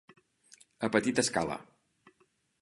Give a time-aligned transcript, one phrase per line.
[0.87, 1.59] A petita escala.